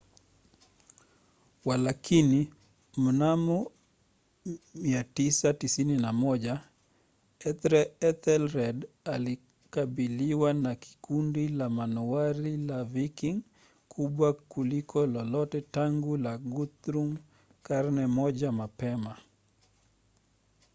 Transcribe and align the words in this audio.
walakini 1.65 2.53
mnamo 2.97 3.71
991 4.75 6.59
ethelred 7.99 8.87
alikabiliwa 9.03 10.53
na 10.53 10.77
kundi 11.01 11.47
la 11.47 11.69
manowari 11.69 12.57
la 12.57 12.83
viking 12.83 13.41
kubwa 13.89 14.33
kuliko 14.33 15.05
lolote 15.07 15.61
tangu 15.61 16.17
la 16.17 16.37
guthrum 16.37 17.17
karne 17.63 18.07
moja 18.07 18.51
mapema 18.51 19.17